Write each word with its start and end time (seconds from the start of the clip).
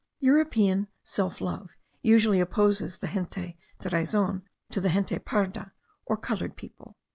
European 0.19 0.87
self 1.03 1.39
love 1.39 1.77
usually 2.01 2.39
opposes 2.39 2.97
the 2.97 3.09
gente 3.09 3.55
de 3.81 3.87
razon 3.91 4.41
to 4.71 4.81
the 4.81 4.89
gente 4.89 5.19
parda, 5.19 5.73
or 6.07 6.17
coloured 6.17 6.55
people.) 6.55 6.97